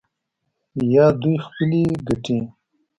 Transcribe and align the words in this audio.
یا 0.93 1.05
دوی 1.21 1.35
خپلې 1.45 1.81
ګټې 2.07 2.39